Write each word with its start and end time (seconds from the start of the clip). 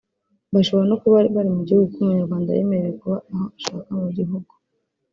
bashobora 0.53 0.85
no 0.89 0.97
kuba 1.01 1.17
bari 1.35 1.49
mu 1.55 1.61
gihugu 1.67 1.87
kuko 1.89 1.97
Umunyarwanda 2.03 2.57
yemerewe 2.57 2.93
kuba 3.01 3.17
aho 3.33 3.45
ashaka 3.57 3.89
mu 4.03 4.09
gihugu 4.17 4.51